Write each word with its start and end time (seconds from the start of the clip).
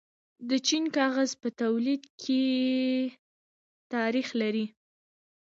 چین 0.67 0.83
د 0.89 0.93
کاغذ 0.97 1.31
په 1.41 1.47
تولید 1.61 2.03
کې 2.21 2.41
تاریخ 3.93 4.27
لري. 4.41 4.65